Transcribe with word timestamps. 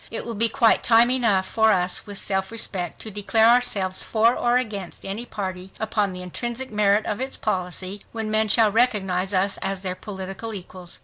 It 0.09 0.25
will 0.25 0.33
be 0.33 0.49
quite 0.49 0.81
time 0.81 1.11
enough 1.11 1.45
for 1.45 1.71
us, 1.71 2.07
with 2.07 2.17
self 2.17 2.51
respect, 2.51 2.97
to 3.01 3.11
declare 3.11 3.47
ourselves 3.47 4.03
for 4.03 4.33
or 4.35 4.57
against 4.57 5.05
any 5.05 5.27
party 5.27 5.71
upon 5.79 6.11
the 6.11 6.23
intrinsic 6.23 6.71
merit 6.71 7.05
of 7.05 7.21
its 7.21 7.37
policy, 7.37 8.01
when 8.11 8.31
men 8.31 8.47
shall 8.47 8.71
recognize 8.71 9.31
us 9.31 9.59
as 9.59 9.81
their 9.83 9.93
political 9.93 10.55
equals 10.55 10.97